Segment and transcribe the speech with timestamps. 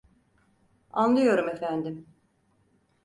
[0.91, 2.07] Anlıyorum efendim.